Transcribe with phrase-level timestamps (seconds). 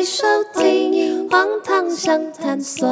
[0.00, 0.24] 在收
[0.54, 2.88] 听《荒唐相谈所》。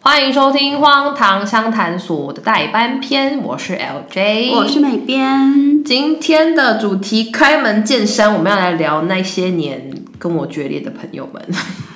[0.00, 5.84] 欢迎收听《荒唐相谈所》的代班篇，我是 LJ，我是美编。
[5.84, 11.40] 今天的主题开门见山，我们要来聊那些年跟我决裂的朋友们，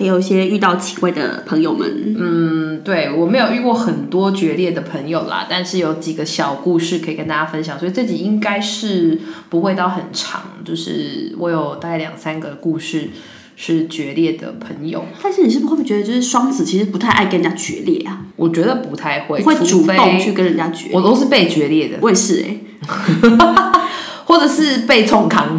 [0.04, 2.14] 还有一些遇到奇怪的朋友们。
[2.18, 9.18] 嗯，对，我没有遇过很多决裂的朋友啦，但是有几个小故事可以跟大家分享，所以这集应该是
[9.48, 13.08] 不会到很长，就是我有大概两三个故事
[13.56, 15.06] 是决裂的朋友。
[15.22, 18.20] 但是你是不是会不会觉得，就是双子其实不太爱跟人家决裂啊？
[18.36, 20.96] 我觉得不太会，会主动去跟人家决裂。
[20.96, 23.38] 我都是被决裂的，我也是哎、欸，
[24.26, 25.58] 或者是被冲康，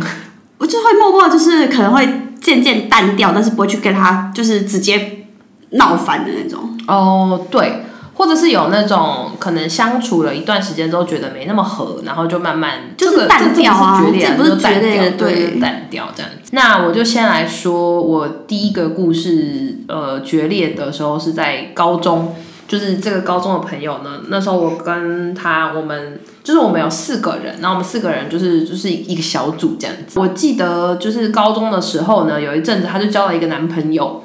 [0.59, 2.07] 我就会默默就是可能会。
[2.45, 5.25] 渐渐淡掉，但是不会去跟他就是直接
[5.71, 6.77] 闹翻的那种。
[6.87, 16.51] 哦，对，或者是有那种可能相处了一段时间之后觉得没那么合，然后就慢慢就是淡掉啊，这，不是决裂对淡掉这样子。
[16.51, 22.35] 那我就先来说，我第一个故事，呃，决裂的时候是在高中。
[22.67, 30.19] 就是这个高中的朋友呢，那时候我跟他，我们就是我们有四个人，然后我们四个人就是就是一个小组这样子。
[30.19, 34.23] 我记得就是高中的时候呢，有一阵子他就交了一个男朋友，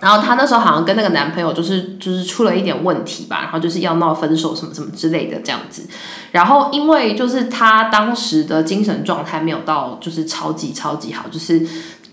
[0.00, 5.86] 然后他那时候好像跟那个男朋友就是就是出了一点问题吧，然后就是要闹分手什么什么之类的这样子。
[6.32, 11.66] 然后因为就是他当时的精神状态没有到就是超级超级好，就是。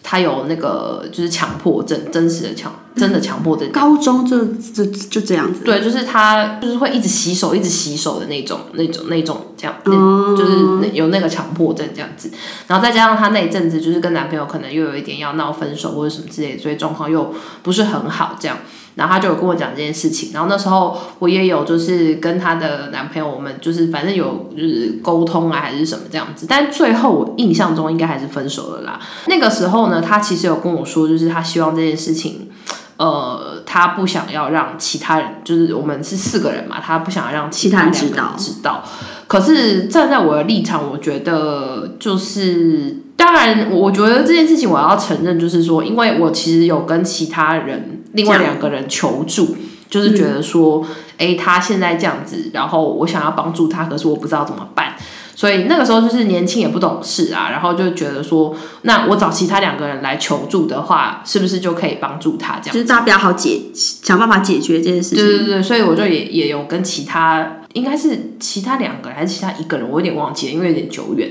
[0.04, 3.72] 他有那个就是强迫症，真实的强，真的强迫症。
[3.72, 5.62] 高中就就就这样子。
[5.64, 12.30] 对，就是他就是会一直洗手，一直洗手的那种，那种，那种这样，嗯、就是有那个强迫症这样子。
[12.68, 18.58] 然后再加上他那一阵子就是跟男朋友可能又有一点要闹分手或者什么之类的，所以状况又不是很好这样。
[18.96, 29.00] 然后他就有跟我讲这件事情，然后那时候我也有就是跟他的男朋友，我们就是反正有就是沟通啊还是什么这样子，但最后我印象中应该还是分手了啦。
[29.28, 32.50] 那个时候呢，他其实有跟我说，就是他希望这件事情，
[32.98, 38.34] 呃，他不想要让其他人，就是我们是四个人嘛，他不想要让其他人知道。
[38.38, 38.84] 知道。
[39.28, 42.98] 可是站在我的立场，我觉得就是。
[43.16, 49.56] 当然，我觉得这件事情我要承认，就是说，因为我其实有跟其他人另外两个人求助，
[49.90, 50.84] 就是觉得说，
[51.18, 54.96] 哎、嗯欸，他现在这样子，然后我想要帮助他，可是我不知道怎么办，
[55.36, 62.60] 所以那个时候就是年轻也不懂事啊，然后就觉得说，那我找其他两个人来求助的话，是不是就可以帮助他？
[62.60, 65.18] 这样就是大家比较好解，想办法解决这件事情。
[65.18, 67.60] 对对对，所以我就也也有跟其他。
[67.74, 71.28] 应该是其他两个人还是其他一个人，我有点忘记了，因为有点久远。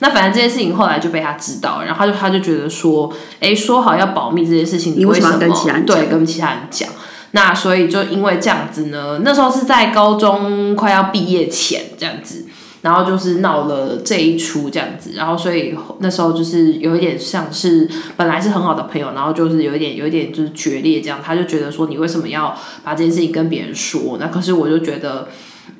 [0.00, 5.96] 那反正这件事情后来就被他知道，然后他就他就觉得说，哎，说好要保密这件事情，你为什么跟其他人讲？
[5.96, 6.88] 对，跟其他人讲。
[7.32, 12.44] 那所以就因为这样子呢，那时候是在高中快要毕业前这样子，
[12.82, 21.20] 然后就是闹了这一出这样子，然后所以那时候就是有一点像是本来是很好的朋友，然后就是有一点有一点就是决裂这样。
[21.22, 24.18] 他就觉得说，你为什么要把这件事情跟别人说？
[24.20, 25.28] 那可是我就觉得。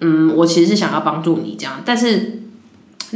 [0.00, 2.42] 嗯，我其实是想要帮助你这样，但是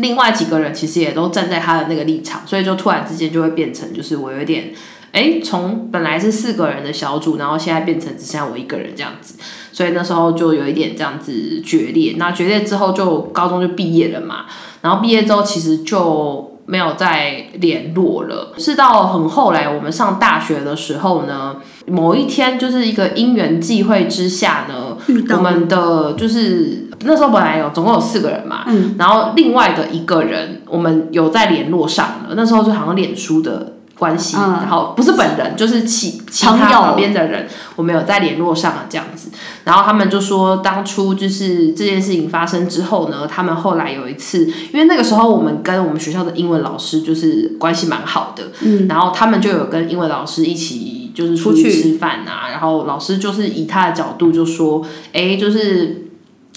[0.01, 4.73] 另外几个人其实也都站在他的那个立场，所以就突然之间就会变成，就是我有点，
[5.13, 9.35] 哎，从本来是四个人的小组，然后现在变成只剩下我一个人这样子，
[9.73, 12.15] 所以那时候就有一点这样子决裂。
[12.19, 14.47] 那决裂之后，就高中就毕业了嘛，
[14.83, 21.57] 然后毕业之后其实就没有再联络了，是到很后来我们上大学的时候呢。
[21.87, 24.97] 某一天，就是一个因缘际会之下呢，
[25.37, 32.35] 我们的就是那时候本来有总共有四个人嘛，嗯，然后另外的一个人，我们有在联络上了。
[32.35, 39.31] 那时候就好像脸书的关系，嗯，然后不是本人，就是其其他旁边的人，我们有在联络上了这样子。
[39.65, 50.99] 然后他们就说，当初就是这件事情发生之后呢，他们后来有一次，因为那个时候我们跟我们学校的英文老师就是关系蛮好的，嗯，然后他们就有跟英文老师一起。
[51.13, 54.81] 就是出去吃饭啊，然后老师就是以他的角度就说，
[55.13, 56.00] 哎，就是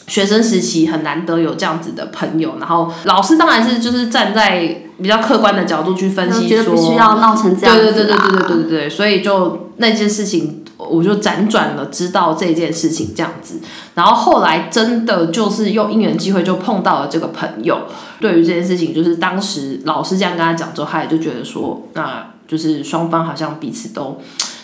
[0.08, 13.60] 学生时期很难得有这样子的朋友，然后老师当然是就是站在比较客观的角度去分析，说必须要闹成这样子，对对对对对对对对对，所以就那件事情，我就辗转了知道这件事情这样子，
[13.96, 17.84] 然后后来真的就是用因缘机会就碰到了这个朋友，
[18.20, 24.20] 对于这件事情，就是当时老师这样跟他讲之后，他也就觉得说，那就是双方好像彼此都。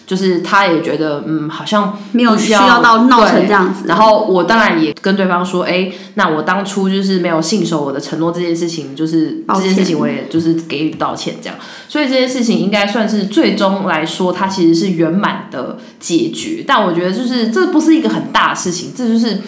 [0.09, 3.83] 就是他也觉得，嗯，好像没有需要到闹成这样子。
[3.85, 11.55] 然后我当然也跟对方说，哎、欸，那我当初就是没有信守我的承诺，这件事情就是这件事情，我也就是给予道歉这样。
[11.87, 16.63] 所以这件事情应该算是最终来说，它其实是圆满的解决。
[16.65, 19.39] 但我觉得就是这不是一个很大的事情，这就是。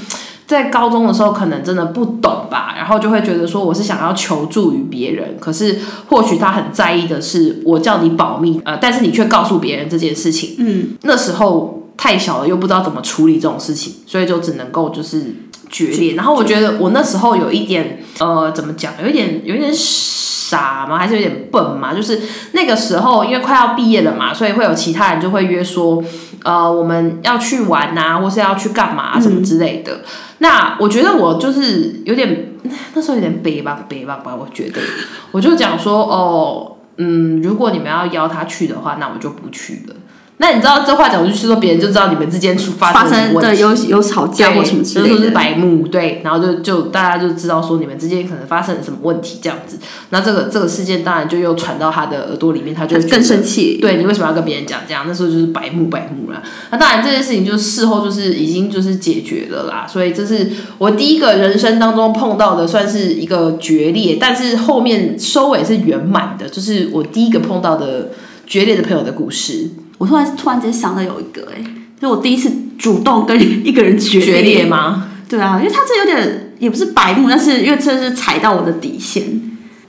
[0.52, 15.34] 在高中的时候可能真的不懂吧，然后就会觉得说我是想要求助于别人，可是或许他很在意的是我叫你保密，呃，但是你却告诉别人这件事情，嗯，那时候太小了，又不知道怎么处理这种事情，所以就只能够就是
[15.72, 16.14] 决裂。
[16.16, 20.98] 然后我觉得我那时候有一点，呃，怎么讲，有一点有一点傻吗？
[20.98, 21.94] 还是有点笨嘛？
[21.94, 22.20] 就是
[22.52, 26.04] 那个时候因为快要毕业了嘛，所以会有其他人就会约说。
[26.44, 29.94] 呃，我们要去玩啊，或是要去干嘛、啊、什么之类的。
[29.94, 30.04] 嗯、
[30.40, 32.56] 那我觉得我就是有点
[32.96, 34.82] 那时候有点北吧北吧吧，我觉得
[35.30, 39.96] 我就讲说哦，嗯，如果你们要邀他去的话，那我就不去了。
[40.42, 49.78] 那你知道这话讲出去说，别人就知道你们之间出发生什么问题，对，有有吵架或什么之类的，就是白目，对，然后就就大家就知道说你们之间可能发生了什么问题这样子。
[50.10, 53.78] 那这个这个事件当然就又传到他的耳朵里面，他就更生气。
[53.80, 55.06] 对，你为什么要跟别人讲这样？
[55.08, 56.42] 那时候就是白目白目了。
[56.72, 59.86] 那当然这件事情就事后就是已经就是解决了啦。
[59.88, 60.50] 所以这是
[60.80, 68.10] 我第一个人生当中碰到的，算是一个决裂，但是后面收尾是圆满的，就是我第一个碰到的
[68.48, 69.70] 决裂的朋友的故事。
[70.02, 71.66] 我突然突然间想到有一个哎、欸，
[72.02, 75.12] 就我第一次主动跟一个人决裂，决裂吗？
[75.30, 79.24] 对啊，因为他这有点也不是白目，但是因为这是踩到我的底线。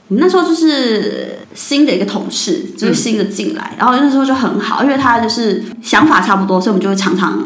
[0.09, 7.43] 我们那时候就是新的一个同事，就是新的进来，嗯、然后那时候就很好，因为他就是想法差不多，所以我们就会常常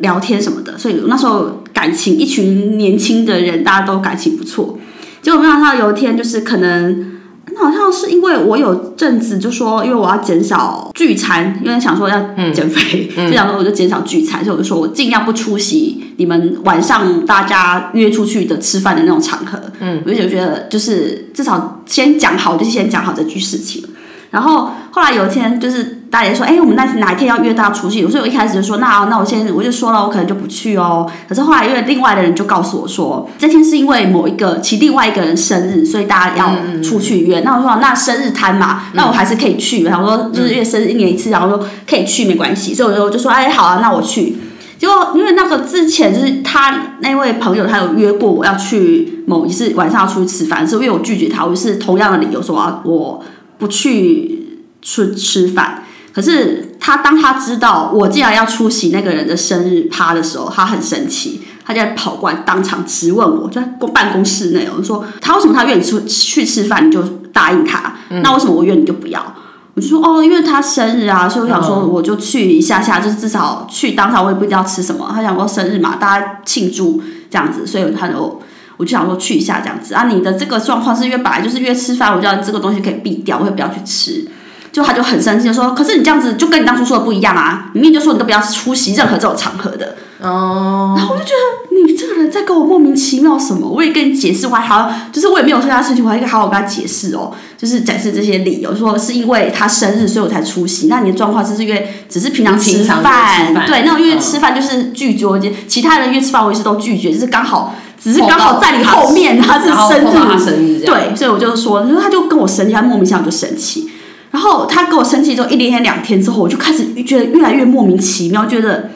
[0.00, 0.76] 聊天什么的。
[0.76, 4.78] 所以那时候感情，一群年轻的人，大家都感情不错。
[5.22, 7.18] 结果没想到有一天，就是可能。
[7.58, 12.18] 好像是因为我有阵子就说，因为我要减少聚餐，因为想说要
[12.52, 19.58] 减肥，嗯嗯、就想说我就减少聚餐，所以我就说我尽量不出席你们晚上大家约出去的吃饭的那种场合。
[19.80, 23.84] 嗯，我就觉得就是至少先讲好，就是先讲好这句事情。
[24.30, 28.06] 然后后来有一天，就是大家说，哎，我们那哪一天要约大家出去？
[28.08, 31.08] 所以我一开始就说，那那我先我就说了，我可能就不去哦。
[31.28, 37.38] 可是后来因为另外的人就告诉我说，这天是因为某一个其另外一个人生日，所以大家要出去约。
[37.38, 39.84] 嗯、那我说那生日摊嘛，那我还是可以去。
[39.84, 42.74] 然后说就是因为生日一年一次，然后说可以去没关系。
[42.74, 44.36] 所以我就我就说，哎，好啊，那我去。
[44.78, 53.22] 结果因为那个之前就是他那位朋友，他有约过我要去某一次晚上要出去吃饭，是因为我拒绝他，我是同样的理由说啊我。
[53.60, 67.02] 不去吃吃饭，可是他当他知道我竟然要出席那个人的生日趴的时候，他很生气，他就跑过来当场质问我，就在办公室内，我说他为什么他约你出去吃饭你就
[67.32, 69.34] 答应他，嗯、那为什么我约你就不要？
[69.74, 78.40] 我就说哦，因为他生日啊，所以我想说我就去一下下，就是至少去当场我也不一定要吃什么，他想说生日嘛，大家庆祝这样子，所以他就。
[78.76, 84.26] 我就想说去一下这样子啊，你的这个状况是约本来就是约吃饭，我觉得这个东西可以避掉，我也不要去吃。
[84.72, 87.70] 就他就很生气，就说：“可是你这样子就跟你当初说的不一样啊！
[87.72, 90.94] 明明就说你都不要出席任何这种场合的。”哦。
[90.96, 93.68] 然后我就觉得你这个人在跟我莫名其妙什么？
[93.68, 100.86] 我也跟你解释，我还好，就是我也没有说他事情，我还应该好好跟他解释哦，就是展示这些理由，说是因为他生日所以我才出席。
[100.86, 107.74] 那你的状况就是因为只是平常吃饭，对，那种因为吃饭就是拒绝，嗯、其他人约吃饭我也是都拒绝，就是刚好。
[108.02, 113.89] 只是刚好在你后面，他是生日，对，所以我就说，他就跟我生气，他莫名其妙就生气。
[114.30, 118.90] 然后他跟我生气之后，一连天两天之后，我就开始觉得越来越莫名其妙，觉得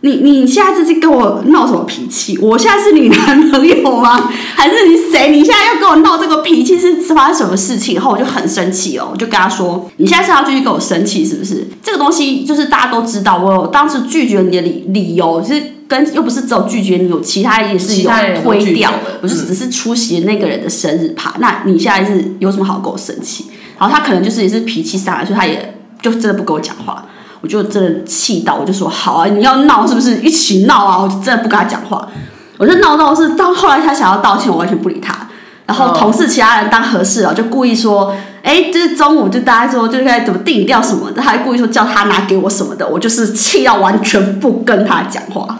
[0.00, 2.38] 你你现在这是跟我闹什么脾气？
[2.38, 4.30] 我现在是你男朋友吗？
[4.54, 5.30] 还是你谁？
[5.30, 7.94] 你现在要跟我闹这个脾气是发生什么事情？
[7.96, 11.68] 然后我就很生气哦，我就跟他说，你现在是要继续跟我生气是不是？
[11.82, 15.62] 这个东西就是大家都知道，我当时拒绝你的理理由是。
[15.90, 18.08] 跟又不是只有拒绝你，有其他也是有
[18.44, 21.30] 推掉，我就只是出席那个人的生日趴。
[21.30, 23.46] 嗯、那你现在是有什么好跟我生气？
[23.80, 27.02] 然后他可能就是也是脾气上来，所以他也就真的不跟我讲话。
[27.40, 30.98] 我就真的气到，我就说好啊，你要闹是不是一起闹啊？
[31.00, 32.06] 我就真的不跟他讲话。
[32.58, 35.16] 我就闹到是到后来他想要道歉，我完全不理他。
[35.64, 45.59] 然后同事其他人当和事佬，就故意说，哎，就是中午就大家说就是该怎么定掉什么，他还故意说叫他拿给我什么的，我就是气到完全不跟他讲话。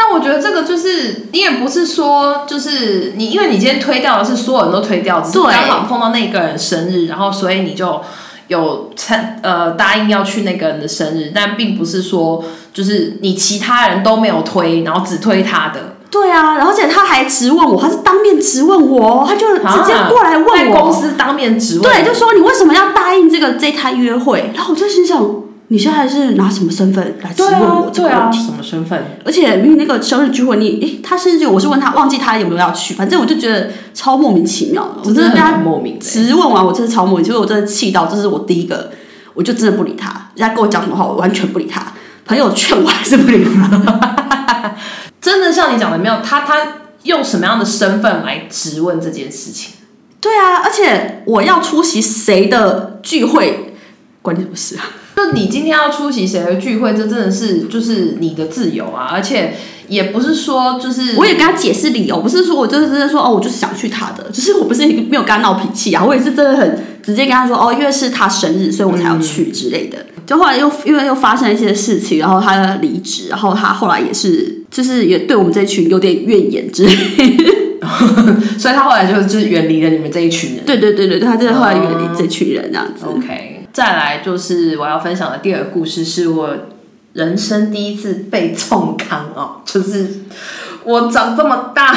[0.00, 8.00] 但我觉得这个就是你也不是说就是你，因为你今天推掉的是所有人都推掉，只是刚好碰到那个人生日，然后所以你就
[8.46, 15.96] 有参呃答应要去那个人的生日，但并不是说就是你其他人都没有推，然后只推他的。
[16.10, 24.52] 对啊，然后而且他还质问我，他是当面质问我，他就直接过来问我，在公司当面质问，对，就说你为什么要答应这个这摊约会？
[24.54, 25.47] 然后我就心想。
[25.68, 28.10] 你现在是拿什么身份来质问我这个问题？
[28.10, 29.18] 对啊，什么身份？
[29.24, 34.94] 而且明明那个生日聚会你，你诶，他生日聚会，我是问他，忘记他有没有要去，反正我就觉得超莫名其妙的。
[35.04, 38.90] 我真的被他莫名质问完，我真的超莫名，其实我真的气到，这是我第一个，
[39.34, 40.30] 我就真的不理他。
[40.34, 41.82] 人家跟我讲什么话，我完全不理他。
[42.24, 44.74] 朋友劝我还是不理他。
[45.20, 46.54] 真的像你讲的没有他他。
[47.04, 49.74] 用什么样的身份来质问这件事情？
[50.20, 53.72] 对啊，而且我要出席谁的聚会，
[54.20, 54.82] 关你什么事啊？
[55.18, 59.52] 就你今天要出席谁的聚会，这真的是就是你的自由啊，而且
[59.88, 69.98] 也不是说就是我也跟他解释理由，不是说我就是真的说哦，我就是想去他的，就是我不是没有跟他闹脾气啊，我也是真的很直接跟他说哦，因为是他生日，所以我才要去之类的。
[69.98, 77.54] 嗯、就后来又因为又发生一些事情，然后他离职，然后他后来也是就是也对我们这一群有点怨言之类的。
[78.56, 80.64] 所以他后来就就是远离了你们这一群人。
[80.64, 83.04] 对对对对，他真的后来远离这群人这样子。
[83.04, 86.52] Uh, OK，再来就是我要分享的第二个故事，是我
[87.12, 90.22] 人生第一次被冲康哦， 就是
[90.82, 91.94] 我长这么大，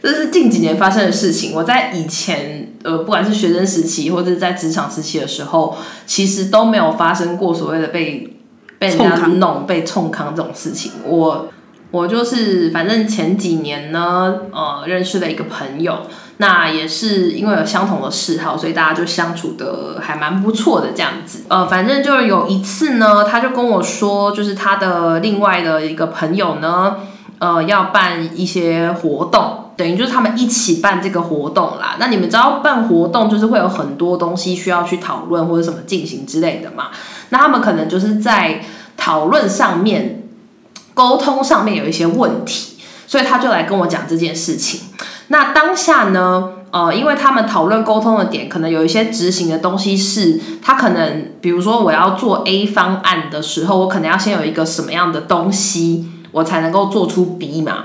[0.00, 1.56] 这是近几年发生的事情。
[1.56, 8.36] 我在以前呃，不管是学生时期或者在职场时期的时候，其实都没有发生过所谓的被
[8.78, 10.92] 被人家弄、被冲康这种事情。
[11.04, 11.48] 我。
[11.90, 16.06] 我就是，反正前几年呢，呃，认识了一个朋友，
[16.38, 21.44] 那也是因为有相同的嗜好，所以大家就相处得还蛮不错的这样子。
[21.48, 26.96] 呃，反正就是有一次呢，他就跟我说，就是他的另外的一个朋友呢，
[27.38, 31.96] 呃，要办一些活动，等于就是他们一起办这个活动啦。
[31.98, 36.88] 那你们知道办活动就是会有很多东西需要去讨论或者什么进行之类的嘛？
[37.28, 38.62] 那他们可能就是在
[38.96, 40.18] 讨论上面。
[40.94, 44.78] 沟通上面有一些问题，所以他就来跟我讲这件事情。
[45.28, 57.84] 那当下呢，呃，因为他们讨论沟通的点，可能有一些执行的东西是，他可能比如说我要做 A 方案的时候，我可能要先有一个什么样的东西，我才能够做出 B 嘛。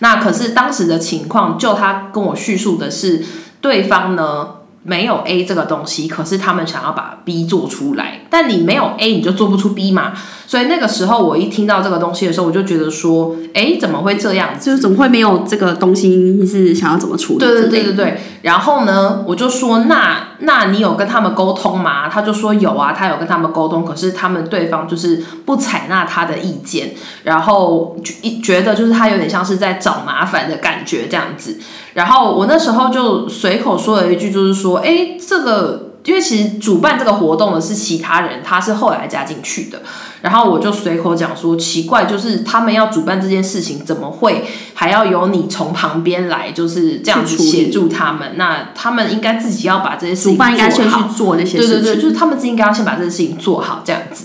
[0.00, 3.24] 那可是当时的情况，就他跟我叙述的是，
[3.60, 4.48] 对方呢，
[4.88, 10.14] 没有 A 这个东西，可是他们想要把 B 做出来，但你没有 A，你就做不出 B 嘛。
[10.46, 14.58] 所以那个时候，我一听到这个东西的时候，我就觉得说，哎，怎么会这样？
[14.58, 16.08] 就是怎么会没有这个东西？
[16.08, 17.40] 你是想要怎么处理？
[17.40, 18.20] 对对对对对。
[18.40, 22.08] 然后呢，我就说，那那你有跟他们沟通吗？
[22.08, 31.58] 他就说有啊，他有跟他们沟通，可是他们对方就是不采纳他的意见，然后一觉得就是他有点像是在找麻烦的感觉这样子。
[31.94, 35.87] 然后我那时候就随口说了一句，就是说，哎，这个。
[36.08, 39.82] 因为其实主办这个活动的是其他人，他是后来加进去的。
[40.22, 48.32] 然后我就随口讲说，奇怪，就是他们要主办这件事情，怎么会还要由你从旁边来，就是这样子协助他们？
[48.36, 50.50] 那他们应该自己要把这些事情做好。
[50.50, 51.74] 主办应该先去做那些事情。
[51.74, 54.24] 对对对，就是他们自己应该要先把这件事情做好，这样子。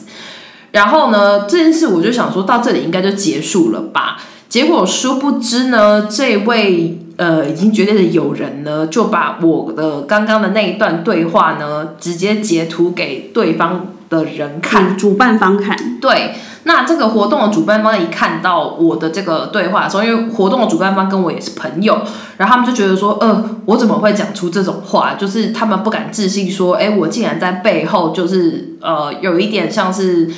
[0.71, 4.21] 然后呢，这件事我就想说到这里应该就结束了吧。
[4.47, 6.99] 结果殊不知呢，这位。
[7.17, 15.99] 呃，已经决裂的友人呢，就把我的刚刚的那一段对话呢，直接截图给对方的人看，主办方看。
[16.01, 22.01] 对，那这个活动的主办方一看到我的这个对话的时候，因为活动的主办方跟我也是朋友，
[22.37, 25.13] 然后他们就觉得说，呃，我怎么会讲出这种话？
[25.13, 30.29] 就是他们不敢置信说，哎，我竟然在背后就是呃，有一点像是。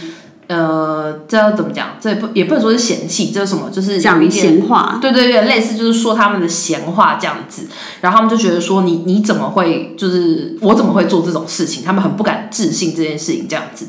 [0.48, 1.98] 呃，这要怎么讲？
[2.00, 3.70] 这也不也不能说是嫌弃，这是什么？
[3.72, 5.00] 就是讲闲话。
[5.02, 7.68] 对对对，类似就是说他们的闲话这样子，
[8.02, 11.84] 然后他们就觉得说你你怎么会就是我怎么会做这种事情？
[11.84, 13.88] 他们很不敢置信这件事情这样子。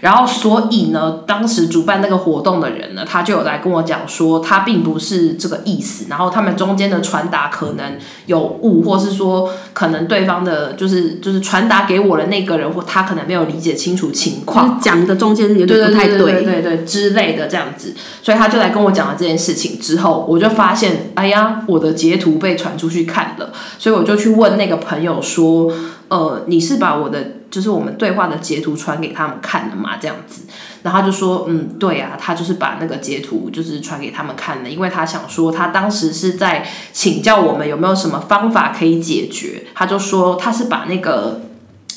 [0.00, 6.06] 然后，所以呢，当时主办那个活动的人呢，他就有来跟我讲说，他并不是这个意思。
[6.08, 17.94] 然后他们中间的传达可能有误，或是说可能对方的，就是就是传达给我的那个人，或他可能没有理解清楚情况，讲的中间有点不太对，对对对对之类的这样子。
[18.22, 25.72] 所以他就来跟我讲了这件事情之后，我就发现，哎呀，我的截图被传出去看了，所以我就去问那个朋友说，
[26.08, 27.37] 呃，你是把我的。
[27.50, 30.42] 就是我们对话的截图传给他们看了嘛，这样子，
[30.82, 41.40] 然后他就说，嗯，对啊，他就是把那个截图就是传给他们看了，因为他想说，他当时是在请教我们有没有什么方法可以解决，他就说他是把那个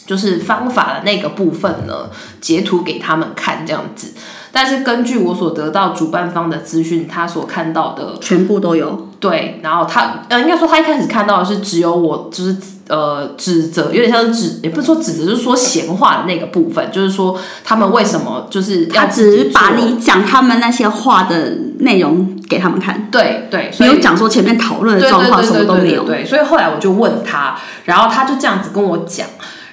[0.05, 4.13] 就是方法的那个部分呢截图给他们看这样子，
[4.53, 12.55] 但是根据我所得到主办方的资讯，他所看到的全部都有，对，然后他呃应该说他一开始看到的是只有我就是。
[12.91, 29.25] 呃，指责有点像是指，也不是说指责，就是说闲话的那个部分，就是说他们为什么就是要他只是把你讲他们那些话的内容给他们看，对对，没有讲说前面讨论的状况什么都没有，对，所以后来我就问他，然后他就这样子跟我讲，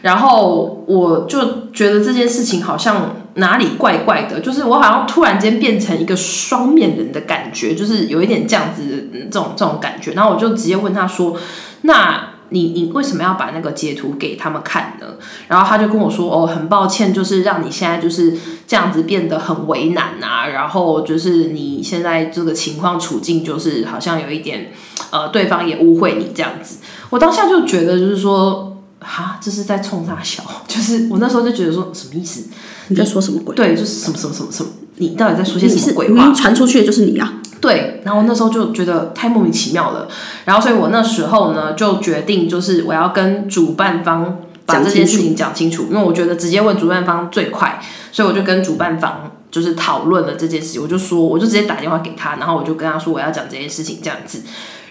[0.02, 11.36] 然后我就觉得这件事情好像哪里怪怪的，就是我好像突然间变成一个双面人的感觉，就是有一点这样子这种这种感觉，然后我就直接问他说，
[11.80, 12.37] 那。
[12.50, 15.06] 你你为什么要把那个截图给他们看呢？
[15.48, 18.36] 然后他就跟我说，哦，很抱歉，就是让你现在就是
[18.66, 24.72] 这样子变得很为难啊，然后就是你现在这个情况处境就是好像有一点，
[25.10, 26.78] 呃，对方也误会你这样子。
[27.10, 32.48] 我当下就觉得就是说，哈，这是在冲他笑， 就是我那时候就觉得说什么意思？
[32.88, 33.54] 你在说什么鬼？
[33.54, 36.32] 对，就是什么什么什么什么，你到底在说些什么鬼话？
[36.32, 37.34] 传出去的就是你啊。
[37.60, 40.06] 对，然后那时候就觉得太莫名其妙了，
[40.44, 47.80] 然后所以我那时候呢就决定，就是我要跟主办方把这件事情讲清楚，因为我觉得直接问主办方最快，
[48.12, 54.42] 所以我就跟主办方就是讨论了这件事情，我就说，我就直接打电话给他，然后我就跟他说我要讲这件事情这样子，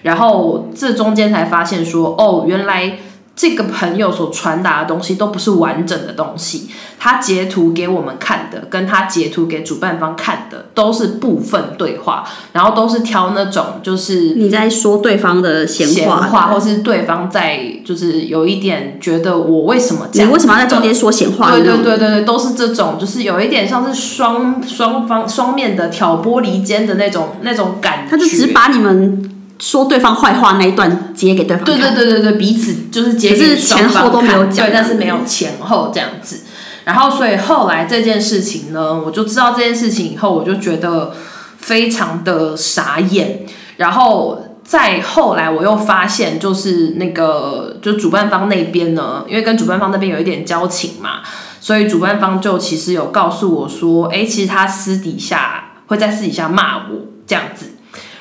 [0.03, 3.00] 然后这中间才发现说，哦，原来。
[3.38, 6.67] 这个朋友所传达的东西都不是完整的东西，
[6.98, 21.51] 他截图给我们看的，跟他截图给主办方看的都是部分对话，然后都是挑那种就是你在说对方的闲话，话，或是对方在就是有一点觉得我为什么这样，你为什么要在中间说闲话？
[21.51, 29.37] 对对对对对，都是这种，就是有一点像是双双方双面的挑拨离间的那种那种感觉，他就只把你们。
[29.59, 36.41] 说对方坏话那一段截给对方看，对对对对对，彼此就是截给双方看，前后都没有讲，对，但是没有前后这样子。
[36.83, 41.13] 然后，所以后来这件事情呢，我就知道这件事情以后，我就觉得
[41.57, 43.45] 非常的傻眼。
[43.75, 51.19] 然后再后来，我又发现，就是那个就主办方那边呢，因为跟主办方那边有一点交情嘛，
[51.59, 57.71] 所以主办方就其实有告诉我说，哎，其实他私底下会在私底下骂我这样子。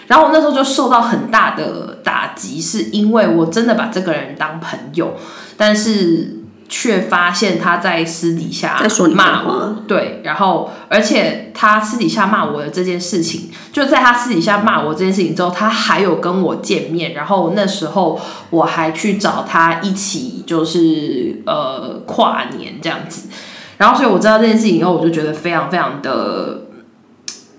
[0.06, 5.14] 然后我那时候就受到很大的打击，是因为我真的把这个人当朋友，
[5.56, 8.80] 但是却发现他在私底下
[9.14, 9.76] 骂我。
[9.88, 18.20] 对，然后而且他私底下骂我的这件事情，就在他私底下骂我这件事情之后，他还有跟我见面，然后那时候
[18.50, 23.28] 我还去找他一起，就是呃跨年这样子。
[23.78, 26.62] 然后所以我知道这件事情以后，我就觉得非常非常的。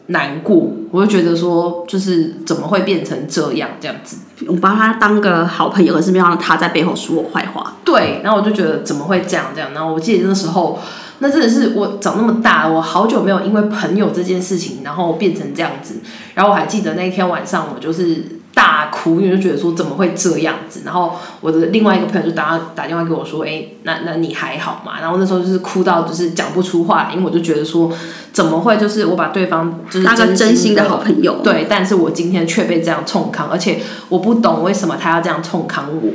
[0.07, 4.17] 难过，我就觉得说，就是怎么会变成这样这样子？
[4.47, 7.75] 我把他当个好朋友，可是没有让他在背后说我坏话。
[7.83, 9.73] 对，然后我就觉得怎么会这样这样？
[9.73, 10.79] 然后我记得那时候，
[11.19, 15.95] 那真的是我长那么大，我好久没有因为朋友这件事情，然后变成这样子。
[16.33, 18.36] 然后我还记得那天晚上，我就是。
[18.57, 24.93] 大哭，因为就觉得说怎么会这样子，然后我的另外一个朋友就打打电话给我说，哎、欸，那那你还好吗？
[24.99, 27.91] 然后那时候就是哭到就是讲不出话，因为我就觉得说
[28.33, 36.11] 怎么会就是我把对方就是真心的，真心的好朋友，对，但是我今天却被这样冲康，而且我不懂为什么他要这样冲康我，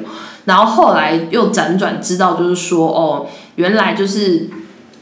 [0.47, 4.51] 然后后来又辗转知道就是说哦，原来就是。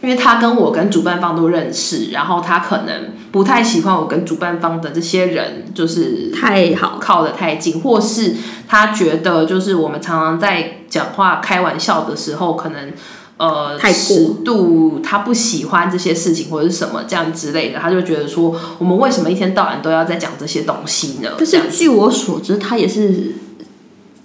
[0.03, 8.35] 因为他跟我跟主办方都认识，然后他可能不太喜欢我跟主办方的这些人，就是太好靠得太近，或是
[8.69, 12.93] 他觉得就是我们常常在讲话开玩笑的时候，可能
[13.37, 21.31] 呃尺度他不喜欢这些事情或者是什么这样之类的，他就觉得说我们为什么一天到晚都要在讲这些东西呢？
[21.39, 23.35] 可是据我所知，他也是。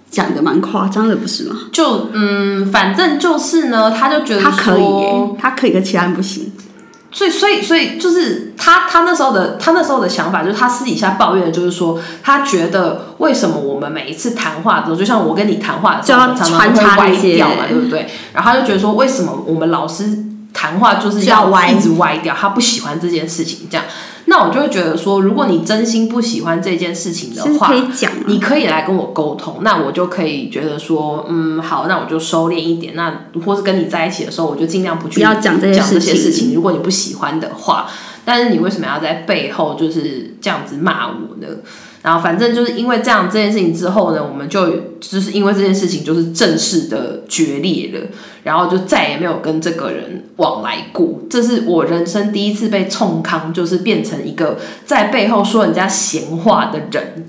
[0.08, 1.62] 讲的蛮夸张的，不是吗？
[1.72, 4.82] 就嗯，反正就是呢，他就觉得他可以，
[5.38, 6.50] 他可以，跟其他人不行。
[7.16, 18.06] 所以，所以，所以就是他，他那时候的，他那时候的想法，就是他私底下抱怨的，就是说，他觉得为什么我们每一次谈话的时候，就像我跟你谈话的时候，常常会歪掉嘛，对不对？
[18.34, 20.04] 然后他就觉得说，为什么我们老师
[20.52, 22.36] 谈话就是要一直歪掉？
[22.38, 23.86] 他不喜欢这件事情，这样。
[24.28, 36.54] 那我就会觉得说，如果你真心不喜欢这件事情的话，可以讲，你可以来跟我沟通，那我就可以觉得说，嗯，好，那我就收敛一点，那或是跟你在一起的时候，我就尽量不去讲这些事情。
[36.54, 37.88] 如果你不喜欢的话，
[38.24, 41.46] 但是你为什么要在背后就是这样子骂我呢？
[42.06, 44.64] 然后反正就是因为这样这件事情之后呢，我们就
[45.00, 48.06] 就是因为这件事情就是正式的决裂了，
[48.44, 51.22] 然后就再也没有跟这个人往来过。
[51.28, 57.26] 这是我人生第一次被冲康，就是变成一个在背后说人家闲话的人。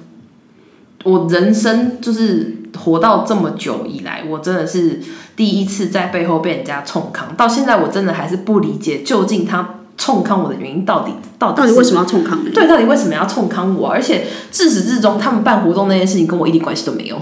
[1.04, 5.00] 我人生就是活到这么久以来，我真的是
[5.36, 7.36] 第一次在背后被人家冲康。
[7.36, 9.77] 到现在我真的还是不理解，究竟他。
[10.08, 12.40] 冲康我的原因到底到底到底为什么要冲康？
[12.54, 13.90] 对，到底为什么要冲康我？
[13.90, 17.20] 而且自始至终，他们办活动那件事情跟我一点关系都没有。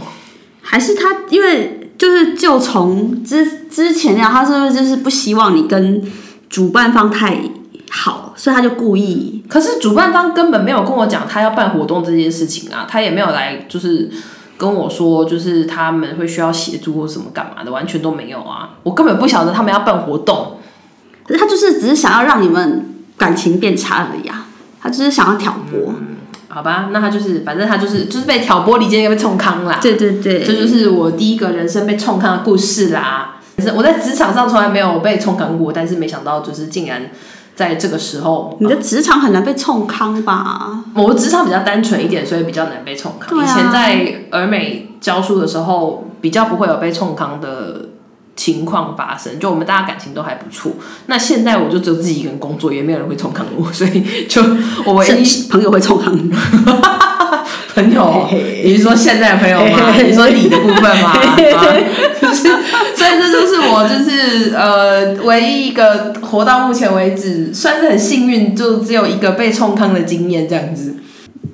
[0.61, 5.99] 还是他因为就是就从之之前那样，他是不是就是不希望你跟
[6.47, 7.39] 主办方太
[7.89, 9.43] 好，所以他就故意？
[9.49, 14.11] 可是主办方根本没有跟我讲他要办活动这件事情啊，他也没有来就是
[14.59, 18.77] 跟我说，就是他们会需要协助或什么干嘛的，完全都没有啊！
[18.83, 20.59] 我根本不晓得他们要办活动。
[21.27, 24.45] 可是他就是只是想要让你们感情变差而已啊，
[24.79, 25.89] 他只是想要挑拨。
[25.89, 26.17] 嗯，
[26.49, 29.79] 好吧，那他就是，反正他就是就是被挑拨离间，又被冲康啦。
[29.81, 33.37] 对对对，这就是我第一个人生被冲康的故事啦。
[33.57, 37.09] 是我在职场上从来没有被冲康过，但是没想到就是竟然
[37.55, 40.83] 在这个时候，你的职场很难被冲康吧？
[40.93, 43.39] 我的职场比较单纯一点，所以比较难被冲康。
[43.39, 47.89] 啊、以前在俄美教书的时候，比较不会有被冲康的。
[48.35, 50.73] 情况发生，就我们大家感情都还不错。
[51.05, 54.41] 那现在我就只有自己一个人工作，也没有人会冲康我，所以就
[54.85, 56.29] 我唯一朋友会冲康你。
[57.75, 59.93] 朋友，你是说现在的朋友吗？
[59.97, 61.13] 你说你的部分吗？
[62.21, 62.43] 就是，
[62.95, 70.95] 所以这就是我就是呃唯一一个活到目前为止算是很幸运，就只有一个被冲康的经验这样子。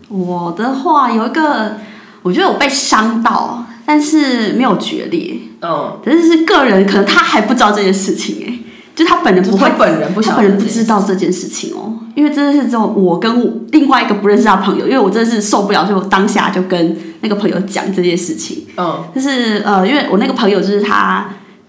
[0.10, 1.78] 我的话有一个，
[2.22, 3.65] 我觉得我被伤到。
[3.92, 8.58] 但是没有决裂，嗯，但是是个人，可能他还不知道这件事情，哎，
[8.96, 21.28] 就他本人不会，他本人不晓，他本人不知道这件事情哦，因为真的是只有我跟我另外一个不认识他的朋友，因为我真的是受不了，所以我当下就跟那个朋友讲这件事情，嗯，就是呃，因为我那个朋友就是他，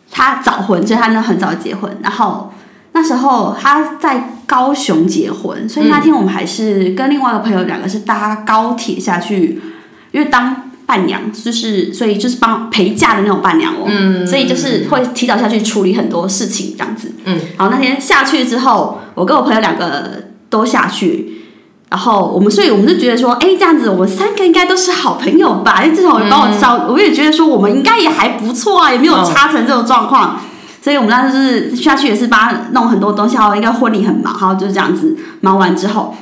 [0.08, 2.52] 他早婚，所以他那很早结婚，然后
[2.92, 9.60] 那时候他在高雄结婚，所以那天我们还是跟另外一个朋友两个是搭高铁下去，
[10.12, 10.68] 因为当。
[10.92, 21.44] 伴娘就是，所以就是帮陪嫁的那种伴娘哦，嗯，所以就是会提早下去处理很多事情这样子，嗯，然后那天下去之后，我跟我朋友两个都下去，
[21.88, 25.82] 然后我们，所以我们就觉得说，哎，这样子我们三个应该都是好朋友吧？
[25.82, 30.38] 因为至少我帮我照，我也觉得说我们应该也还不错啊，也没有差成这种状况，
[30.82, 31.38] 所以我们当时就
[31.74, 36.14] 是下去也是帮他弄很多东西，然后，应该婚礼很忙，然后就是这样子忙完之后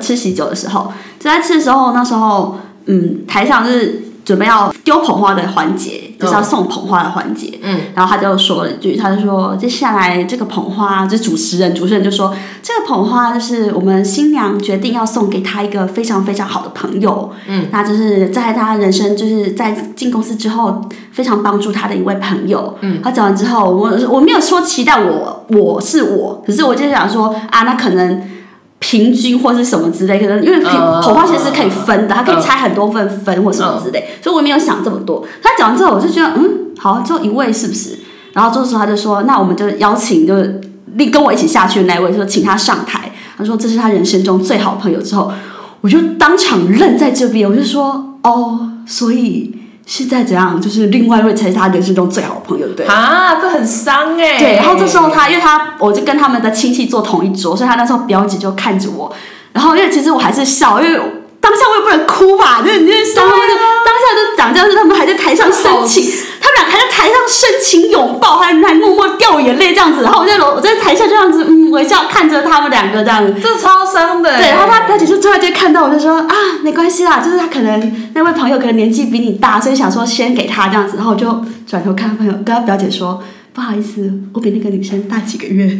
[0.00, 2.56] 吃喜酒的时候，就在吃的时候，那时候。
[2.88, 7.56] 嗯，台上就是准备要丢捧花的环节，就是要送捧花的环节。
[7.62, 17.30] 嗯，然后他就说了一句，他就说接下来这个捧花，就主持人，主持人就说这个捧花就是我们新娘决定要送给他一个非常非常好的朋友。
[17.46, 22.76] 嗯，那就是在他人生就是在进公司之后非常帮助他的一位朋友。
[22.80, 28.35] 嗯，他讲完之后，我我没有说期待我我是我，可是我就想说啊，那可能。
[28.78, 35.26] 平均或是什么之类，可能因为捧捧花其实是可以分的，它可以拆很多份分或什么之类，所以我也没有想这么多。
[35.42, 37.98] 他讲完之后，我就觉得嗯，好，就一位是不是？
[38.32, 40.60] 然后这时候他就说，那我们就邀请，就是
[40.96, 43.10] 跟跟我一起下去的那位，说请他上台。
[43.38, 45.00] 他说这是他人生中最好朋友。
[45.00, 45.32] 之后
[45.80, 49.55] 我就当场愣在这边，我就说哦，所以。
[49.86, 50.60] 现在怎样？
[50.60, 54.36] 就是另外一位才是他人生中最好的朋友，对啊，这很伤哎。
[54.36, 59.14] 对，然后这时候他，因为他我就跟他们的亲戚坐同一桌，所以他那时候表姐就看着我，
[59.52, 61.00] 然后因为其实我还是笑，因为
[61.46, 63.54] 当下我也不能哭吧，就是你就是当下就
[63.86, 66.02] 当下就讲，就是他们还在台上深情，
[66.40, 74.36] 他们俩还在台上深情拥抱，还还默默掉眼泪这样子，然后我在楼我在台下这样子嗯微笑看着他们两个这样子，这超伤的。
[74.38, 81.26] 对，然后他表姐就突然间看到我就说啊，没关系啦，就是他可能那位朋友可能年纪比你大，所以想说先给他这样子，然后我就
[81.64, 83.22] 转头看他朋友，跟他表姐说
[83.54, 85.78] 不好意思，我比那个女生大几个月。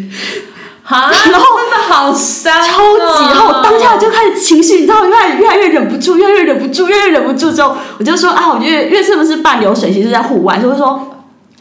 [0.87, 11.13] 啊， 然后真的好伤，啊，超级，然后我当下就开始情绪，你知道，越来越来越忍不住，越来越忍不住，越来越忍不住之后，我就说啊，我觉得因为是不是半流水席是在户外，就会说。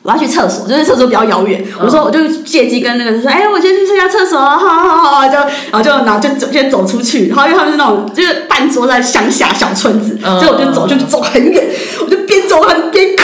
[0.04, 1.66] 我要去厕所，就是厕所比较遥远。
[1.82, 7.30] 我说，我就借机跟那个人说，哎，我先去这家厕所，好好好，就然后就然后就走，先走出去。
[7.30, 11.68] 然后因为他们是那种就是半桌在乡下小村子，所以我就走，就走很远，
[12.02, 13.24] 我就边走还边哭。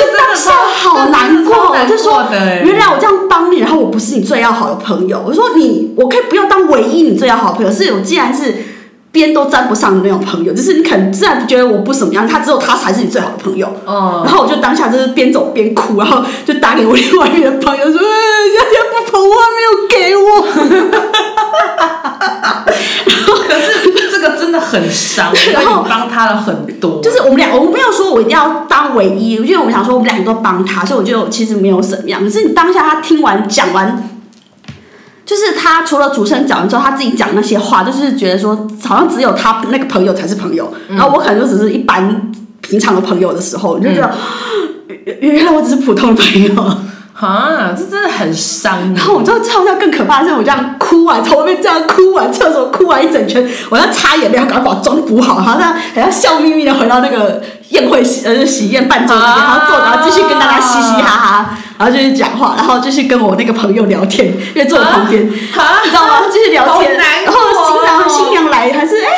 [0.00, 5.22] 我觉得当下好难过，我就说，原来我这样帮你，然后我不是你最要好的朋友。
[5.26, 8.54] 我说你，我可以不要当唯一你最要好的朋友，是我既然是。
[9.12, 13.66] 边都沾不上的那种朋友，就是你肯自然觉得我不怎么样，他只有他才是你最好的朋友。
[13.84, 18.06] 哦，然后我就当下就是边走边哭，然后就打给我另外一个朋友说：“哎，
[18.54, 20.22] 人家不捧花没有给我。
[23.50, 27.00] ”可是这个真的很伤， 然后帮他了很多。
[27.02, 32.22] 就是我们俩，我们没有说我一定要当唯一，因为我们想说我们两个都帮他，所以我就其实没有怎么样。
[32.22, 34.06] 可是你当下他听完讲完。
[35.22, 44.12] 就是他除了主持人讲完之后，他自己讲那些话，就是觉得说好像只有他那个朋友才是朋友，嗯、然后我可能就只是一般平常的朋友的时候，你就觉得
[45.04, 46.52] 原、嗯、原来我只是普通的朋友
[47.18, 48.78] 啊，这真的很伤。
[48.94, 61.50] 然后我就唱到更可怕的是，我这样哭完，从外面这样哭完厕所哭完一整圈，我要擦眼泪，要赶快把妆补好，然后他还要笑眯眯的回到那个宴会喜呃喜宴办桌里面，然后坐，然后继续跟大家嘻嘻哈哈。
[61.76, 66.20] 然后继续讲话，然后继续跟我那个朋友聊天，因为坐我旁边，啊、你知道吗？
[66.30, 69.10] 继续聊天，然后新郎新娘来还是哎，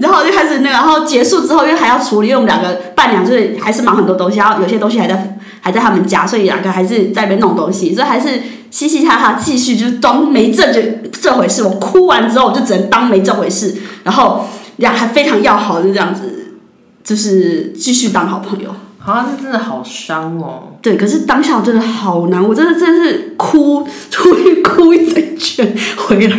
[0.00, 8.40] 然后就开始那个，然后结束之后，因为还要处理，因为我们两个伴娘就是还是忙很多东西，然后有些东西还在还在他们家，所以两个还是在那边弄东西，所以还是
[8.70, 11.62] 嘻嘻哈哈继续，就是当没这这这回事。
[11.62, 16.54] 我哭完之后，我就只能当没这回事，然后俩还非常要好，就这样子，
[17.02, 18.74] 就是继续当好朋友。
[19.00, 20.76] 好像是真的好伤哦。
[20.82, 26.36] 对，可是当下我真的好难，我真的真的是哭，出去哭一整圈回来。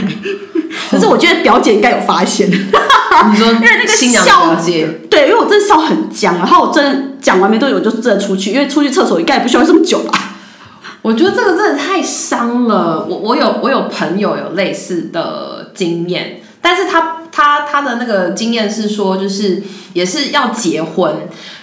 [0.91, 10.35] 可是我觉得表姐应该有发现，你说 因为那个笑姐，对，因为我真的笑很僵，然后我真的讲完没多久我就真的出去，因为出去厕所应该也不需要这么久吧。
[11.01, 13.05] 我觉得这个真的太伤了。
[13.09, 19.63] 我我有我有朋友有类似的经验，但是他他他的那个经验是说，就是
[19.93, 21.15] 也是要结婚。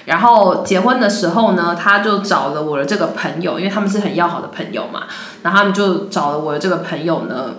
[0.07, 5.03] 然后结婚的时候呢，他就找了我的这个朋友，因为他们是很要好的朋友嘛。
[5.43, 7.57] 然后他们就找了我的这个朋友呢，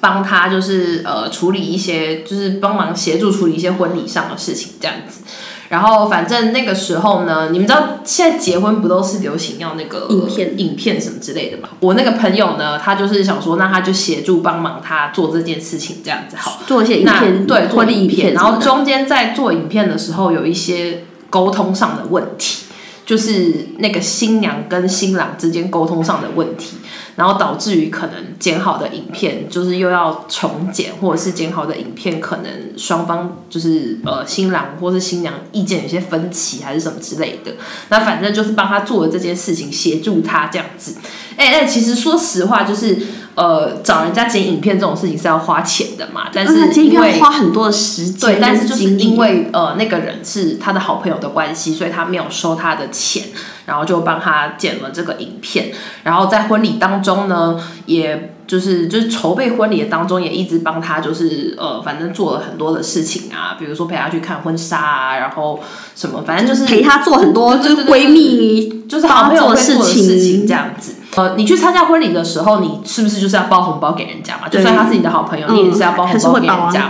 [0.00, 5.22] 帮他就是呃处理一些，就是帮忙协助处理一些婚礼上的事情这样子。
[5.68, 11.68] 然后反正那个时候呢，你们知道现在结婚不都是流行要那个影片、影片什么之类的嘛？
[11.80, 18.00] 我那个朋友呢，他就是想说，那他就协助帮忙他做这件事情这样子好，做一些影片，对，做影片。
[18.00, 21.04] 影片然后中间在做影片的时候有一些。
[21.30, 22.64] 沟通上的问题，
[23.04, 26.78] 就是那个新娘跟新郎之间沟通上的问题，
[27.18, 37.52] 然后导致于可能剪好的影片就是又要重剪，或者是剪好的影片可能双方就是呃新郎或是新娘意见有些分歧还是什么之类的，
[37.88, 40.94] 那反正就是帮他做了这件事情，协助他这样子。
[41.36, 42.96] 哎、欸、哎，其实说实话就是。
[43.38, 46.28] 呃，找人家剪影片这种事情是要花钱的嘛？
[46.32, 53.28] 但是因为花很多的时间，对，但是就是因为呃那个人是他的好朋友的关系，所以他没有收他的钱，
[53.68, 55.70] 然后就帮他剪了这个影片。
[56.02, 65.60] 然后在婚礼当中呢，也就是就是筹备婚礼的当中，也一直帮他就是呃，反正做了很多的事情啊，比如说陪他去看婚纱啊，然后
[65.94, 70.94] 什么，反正就是陪他做很多就是闺蜜就是好朋友会做的事情这样子。
[71.16, 74.48] 呃，你去参加婚礼的时候，你是不是就是要包红包给人家嘛？
[74.48, 76.88] 就算他是你的好朋友，你也是要包红包给人家嘛。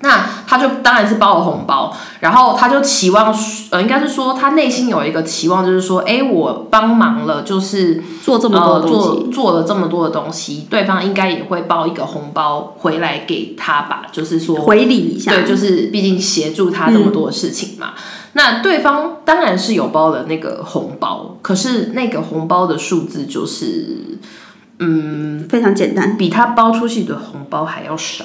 [0.00, 3.34] 那他就当然是包了红包，然后他就期望，
[3.70, 14.02] 呃，应该是说他内心有一个期望，就是说，哎，我帮忙了，就是做这么多东西，呃、做做了这么多的东西，对方应该也会包一个红包回来给他吧？
[14.12, 17.94] 就是说回礼一下，对，就是毕竟协助他这么多的事情嘛。
[17.96, 18.02] 嗯
[18.36, 24.18] 那对方当然是有包了那个红包，可是那个红包的数字就是，
[24.80, 28.24] 嗯，非常简单，比他包出去的红包还要少。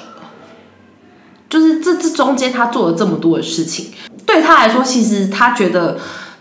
[1.50, 3.90] 就是这这中间他做了这么多的事情，
[4.24, 5.98] 对他来说，其实他觉得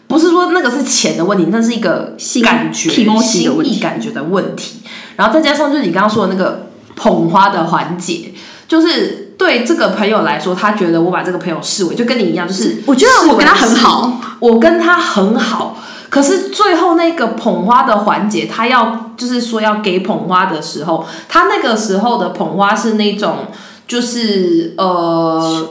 [0.08, 4.80] 不是说那个是钱的问题，那是一个感觉、心意感觉的问题。
[5.18, 8.34] 然后再加上就是你刚刚说的那个捧花的环节，
[8.68, 9.26] 就是。
[9.40, 15.82] 对这个朋友来说，他觉得我把这个朋友视为就跟你一样，就是我觉得我跟他很好，我跟他很好。
[16.10, 23.46] 可是最后那个捧花的环节，他要就是说要给捧花的时候，他那个时候的捧花是那种
[23.90, 25.68] 就是呃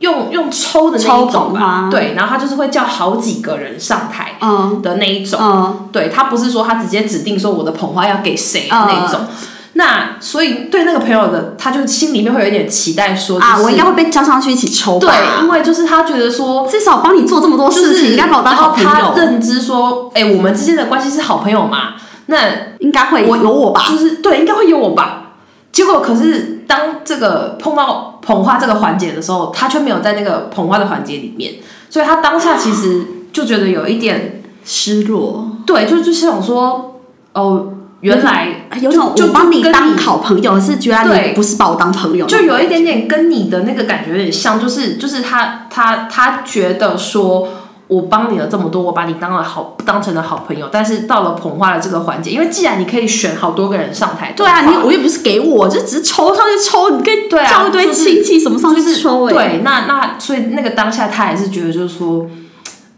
[0.00, 4.34] 用用抽的那一种吧，对，然后他就是会叫好几个人上台
[4.82, 9.20] 的那一种，嗯、对，他不是说他直接指定说我的捧花要给谁的那种。
[9.20, 9.36] 嗯
[9.74, 15.06] 那所以对那个朋友的，他就心里面会有一点期待说，就是、啊，我应该会被叫上去一起抽吧。
[15.06, 18.90] 对，因为就是他觉得说，至少帮你做这么多事情，应该把我当好朋友。
[18.90, 21.94] 他认知说，哎、欸，我们之间的关系是好朋友嘛，
[22.26, 22.36] 那
[22.80, 23.84] 应该会我有我吧？
[23.88, 25.34] 就是对，应该会有我吧。
[25.70, 31.54] 结果可是当这个碰到捧花这个环节的时候，他却没有在那个捧花的环节里面，
[31.90, 35.48] 所以他当下其实就觉得有一点失落。
[35.66, 37.00] 对，就就是想说，
[37.32, 37.72] 哦。
[38.00, 38.48] 原来
[38.80, 47.46] 有种就帮你当好朋友，是觉得你不是把我当朋友，就有一点点跟你的那个感觉有点像，就是就是他他他觉得说，
[47.90, 62.26] 我帮你了这么多，我把你当了好当成了好朋友，但是到了捧花的这个环节，因为既然你可以选好多个人上台，对啊，你我又不是给我，就只是抽上去抽，你可以叫一堆亲戚什么上去抽，对，那那所以那个当下他还是觉得就是说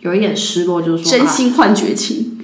[0.01, 2.39] 有一点失落，就是说真心换绝情，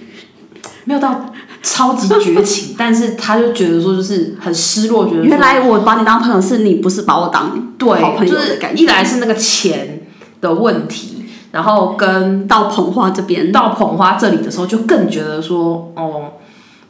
[0.85, 1.27] 没有到。
[1.61, 8.77] 超级绝情， 但是他就觉得说，就是很失落，觉得原来我把你当朋友，是你不是把我当对好朋友的感觉。
[8.77, 10.03] 就是、一来是那个钱
[10.41, 11.18] 的问题，
[11.51, 16.33] 然后跟到捧花这边，到捧花这里的时候，就更觉得说，哦，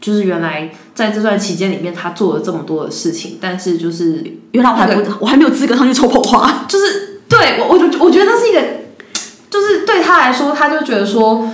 [0.00, 8.60] 就是原来在这段期间里面，他做了这么多的事情，但是就是原来我还不、那个、我还没有资格上去抽捧花，就是对我我就我觉得那是一个，
[9.50, 11.48] 就是对他来说，他就觉得说。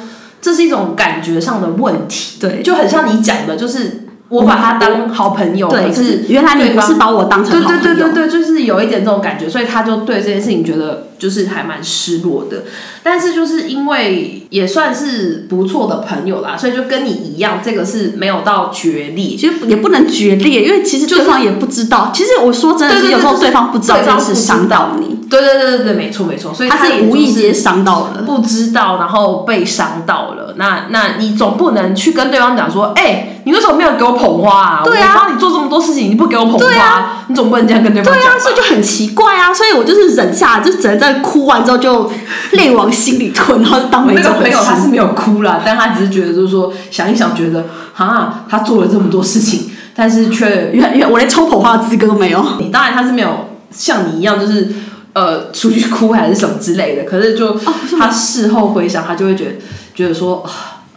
[0.44, 12.64] 这是一种感觉上的问题，对，就很像你讲的，就是我把他当好朋友，对，可是原来你不是把我当成好朋友，对对对对对，就是有一点这种感觉，所以他就对这件事情觉得就是还蛮失落的。
[13.02, 22.10] 但是就是因为也算是不错的朋友啦，所以就跟你一样，这个是没有到决裂，其实也不能决裂，因为其实对方也不知道。
[22.14, 25.13] 其实我说真的，是有时候对方不知道这样是伤到你。
[25.28, 30.54] 对对对对对，没错没错，所以他是无意间伤到了，不知道，然后被伤到了。
[30.56, 34.82] 那那你总不能去跟对方讲说，哎、欸，你为什么没有给我捧花啊？
[34.84, 38.22] 对啊，我帮你做这么多事情，你不给我捧花，啊、你总不能这样跟对方讲。
[38.22, 39.52] 对啊，所以就很奇怪啊。
[39.52, 42.10] 所以我就是忍下，就只能在哭完之后就
[42.52, 44.30] 泪往心里吞，然后就当没这回事。
[44.30, 47.64] 那个朋友他是没有哭啦，但他只是觉得就是说想一想，觉得
[47.96, 52.44] 啊，他做了这么多事情，但是却原原我连抽捧花的资格都没有。
[52.60, 54.72] 你当然他是没有像你一样，就是。
[55.14, 57.56] 呃，出去哭还是什么之类的，可是就
[57.98, 59.50] 他事后回想，他就会觉得
[59.94, 60.44] 觉得说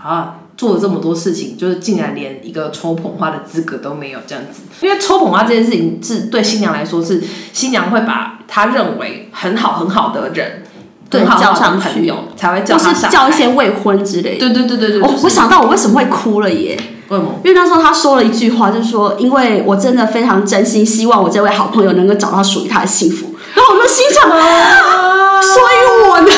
[0.02, 4.62] 啊，做了这么多事情，就是竟然连一个抽捧花的资格都没有这样子。
[4.82, 10.64] 因为抽捧花这件事情是对新娘来说，是新娘会把她认为很好很好的人，
[11.12, 14.40] 对，很好叫上去朋友才会叫他上，是叫一些未婚之类的。
[14.40, 15.02] 对对对对对。
[15.02, 16.76] 哦，我想到我为什么会哭了耶？
[17.10, 17.36] 为什么？
[17.44, 23.36] 因为那时候他说了一句话，就是说，因为我真的非常真心希望我这位好朋友能够找到属于他的幸福。
[23.58, 26.32] 然后我就心想，啊、所以我呢，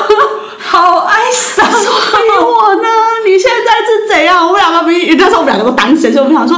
[0.58, 1.70] 好哀伤。
[1.70, 2.88] 所以我呢，
[3.26, 4.46] 你现在是怎样？
[4.46, 6.56] 我们两个比，那时候我们两个都单身，所以我们想说，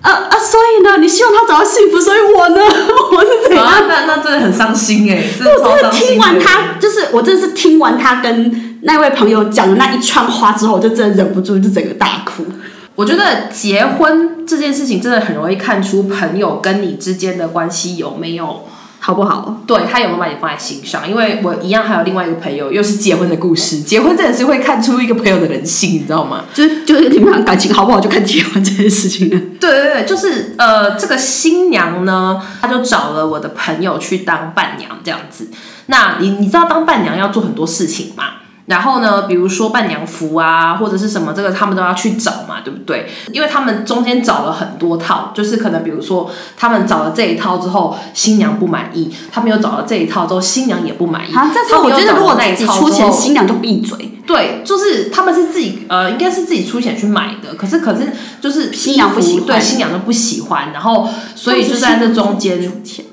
[0.00, 2.62] 呃呃，所以呢，你希望他找到幸福，所以我呢，
[3.10, 3.66] 我是怎样？
[3.66, 5.24] 啊、那那真的很伤心哎！
[5.36, 12.46] 真的我真的听完他，就是我真的是听完他跟那位朋友讲的那一串话之后，我就真的忍不住就整个大哭。
[12.94, 18.68] 我觉得结婚这件事情真的很容易看出朋友跟你之间的关系有没有。
[19.08, 19.62] 好不好？
[19.66, 21.08] 对，他有没有把你放在心上？
[21.08, 23.80] 因为我一样还有另外一个朋友，又是结婚的故事。
[23.80, 26.44] 结婚真的是会看出一个朋友的人性，你知道吗？
[26.52, 29.40] 就是就是你们感情好不好，就看结婚这件事情了。
[29.58, 35.48] 对对对，就是呃，这个新娘呢，她就找了我的朋友去当伴娘这样子。
[35.86, 38.24] 那你你知道当伴娘要做很多事情吗？
[38.68, 43.08] 然后呢，比如说伴娘服啊，或者是什么，这个他们都要去找嘛，对不对？
[43.32, 51.34] 因为他们中间找了很多套，就是可能比如说他们找了这一套之后，新娘不满意；他们又找了这一套之后，新娘也不满意。
[51.34, 54.20] 啊，但是我觉得如果自己出钱，新娘就闭嘴。
[54.26, 57.54] 对，就是他们是自己呃，应该是自己出钱去买的。
[57.54, 60.70] 可是可是就是新娘不喜欢，对，新娘都不喜欢。
[60.74, 62.60] 然后所以就在这中间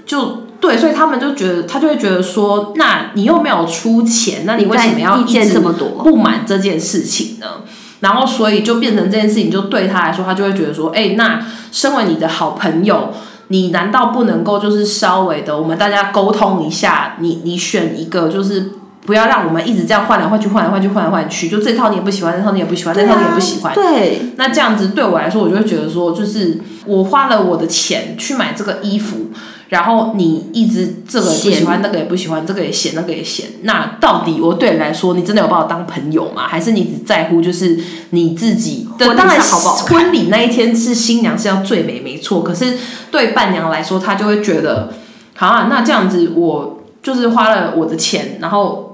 [0.06, 0.45] 就。
[0.66, 7.62] 对，所以他们就觉得，他就会觉得说，那你又没有出钱，那你为什么要意见这么多，不满这件事情呢？
[8.00, 13.14] 然后，所以就变成这件事情，就对他来说，他就会觉得说，哎，那身为你的好朋友，
[13.50, 18.72] 你难道不能够就是稍微的，我们大家沟通一下，你你选一个，就是
[19.06, 29.28] 不要让我们一直这样换来换去，换来换去，换来换去，就这套你也不喜欢，那套你也不喜欢，那套你也不喜欢，对，那这样子对我来说，我就会觉得说，就是我花了我的钱去买这个衣服。
[29.68, 33.48] 然后你一直这个也不喜欢，那个也不喜欢，这个也嫌，那个也嫌。
[33.64, 36.48] 那到底我对你来说，你真的有把我当朋友吗？
[36.48, 37.76] 还是你只在乎就是
[38.12, 38.88] 你自己？
[39.00, 39.76] 我当然好不好？
[39.90, 42.44] 婚礼那一天是新娘是要最美，没错。
[42.44, 42.76] 可是
[43.10, 44.94] 对伴娘来说，她就会觉得，
[45.36, 48.85] 好啊，那这样子我就是花了我的钱，然后。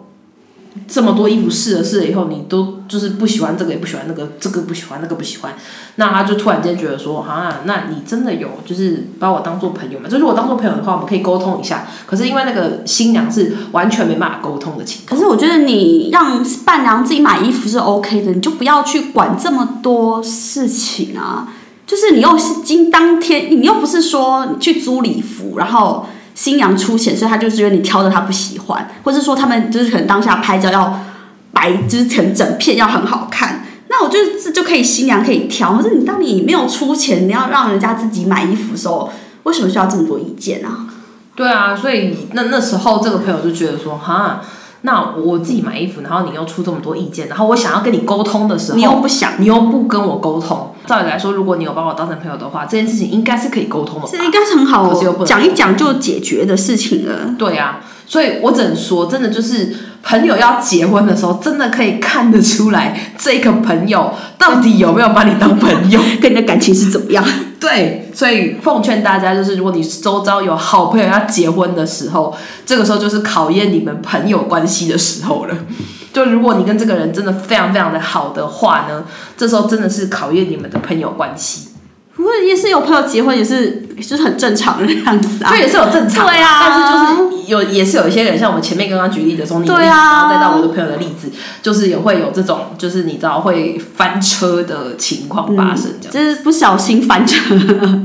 [0.91, 5.53] 这么多衣服试了试了以后，你都就是不喜欢这个也不喜欢那个，这个不喜欢那个不喜欢，
[5.95, 10.09] 那他就突然间觉得说，啊，那你真的有就是把我当做朋友吗？
[10.09, 11.87] 就是我当做朋友的话，我们可以沟通一下。
[12.05, 15.17] 可是因为那个新娘是完全没办法沟通的情况。
[15.17, 21.53] 可是我觉得你让伴娘自己买衣服是 OK 的，你就不要去管这么多事情啊。
[21.87, 26.05] 就是你又是今当天，你又不是说去租礼服，然后。
[26.41, 30.99] 新娘出钱，所以他就觉得你挑的他不喜欢，或者说他们就是可能当下拍照要
[31.53, 33.63] 白，就是成整片要很好看。
[33.89, 39.07] 那我就是就可以新娘可以挑，可是你当你没有出钱，你要让人家自己买衣服的时候，
[39.43, 40.87] 为什么需要这么多意见啊？
[41.35, 44.41] 对啊，所以那那时候这个朋友就觉得说，哈。
[44.83, 50.73] 那我自己买衣服，然后你又出这么多意见，然后我想要跟你沟通的时候，你又不想，你又不跟我沟通。
[50.87, 54.07] 照理来说，如果你有把我当成朋友的话，这件事情应该是可以沟通的。
[54.11, 54.91] 这应该是很好，
[55.23, 57.35] 讲一讲就解决的事情了。
[57.37, 67.23] 对啊，所以我只能说，真的就是朋友要结婚的时候，真的可以看得出来，这个朋友到底有没有把你当朋友， 跟你的感情是怎么样。
[67.61, 75.55] 对，所以奉劝大家，就是如果你周遭有好朋友要结婚的时候，这个时候就是考验你们朋友关系的时候了。
[76.11, 79.03] 就如果你跟这个人真的非常非常的好的话呢，
[79.37, 81.69] 这时候真的是考验你们的朋友关系。
[82.15, 85.51] 不过也是有朋友结婚，也是就是很正常的样子啊。
[85.51, 86.27] 对，也是有正常。
[86.27, 86.67] 对啊。
[86.67, 86.80] 但是
[87.63, 91.31] 就，也是有一些人，像我们前面刚刚举例的从你的例子，对啊，然后再到我的朋友的例子，
[91.61, 96.13] 就是也会有这种，就是你知道会翻车的情况发生，这样、嗯。
[96.13, 97.55] 就是不小心翻车。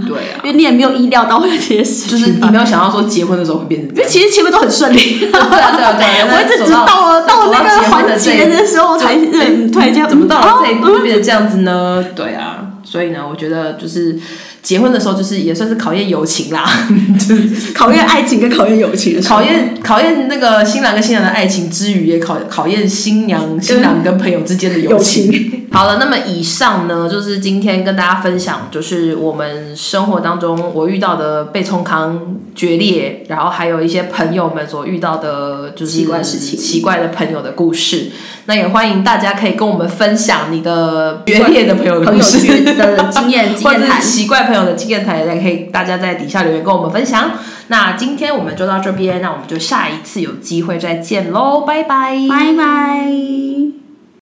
[0.07, 0.41] 对啊。
[0.45, 4.05] 因为你也没有意料到会有这些事，就是你没有想到说结婚的时候会变成这样。
[4.05, 5.19] 因为其实前面都很顺利。
[5.19, 6.29] 对啊，对啊，对啊。
[6.29, 12.05] 我一直到了到那个环节的时候才认，突然间怎么到了这一步就变成这样子呢？
[12.15, 12.67] 对啊。
[12.85, 14.19] 所以呢，我觉得就是。
[14.67, 16.69] 结婚的时候就是也算是考验友情啦，
[17.17, 25.27] 就是 考验爱情跟考验友情考验考验那个新郎跟新娘的爱情之余，也考考验新娘新郎跟朋友之间的友情。
[25.27, 38.11] 友情好了，那么以上呢，就是今天跟大家分享，就是我们生活当中我遇到的被冲康决裂，然后还有一些朋友们所遇到的，就是奇怪事情、奇怪的朋友的故事。
[38.47, 47.33] 那也欢迎大家可以跟我们分享你的决裂的朋友的故事 的经验，或者是奇怪朋友的经验谈，也可以大家在底下留言跟我们分享。
[47.69, 53.86] 那今天我们就到这边，那我们就下一次有机会再见喽，拜拜，拜拜。